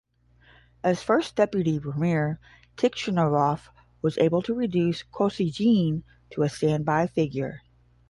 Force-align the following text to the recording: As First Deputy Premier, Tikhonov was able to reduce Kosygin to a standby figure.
As 0.83 1.03
First 1.03 1.35
Deputy 1.35 1.79
Premier, 1.79 2.39
Tikhonov 2.75 3.67
was 4.01 4.17
able 4.17 4.41
to 4.41 4.55
reduce 4.55 5.03
Kosygin 5.03 6.01
to 6.31 6.41
a 6.41 6.49
standby 6.49 7.05
figure. 7.05 7.61